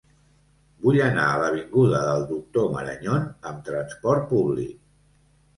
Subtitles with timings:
[0.85, 4.77] Vull anar a l'avinguda del Doctor Marañón amb trasport públic.